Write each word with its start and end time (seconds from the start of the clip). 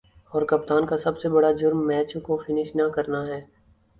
اور 0.31 0.41
کپتان 0.41 0.85
کا 0.85 0.97
سب 0.97 1.19
سے 1.19 1.29
بڑا"جرم" 1.29 1.85
میچ 1.87 2.15
کو 2.23 2.37
فنش 2.37 2.75
نہ 2.75 2.83
کرنا 2.95 3.25
ہے۔ 3.27 3.39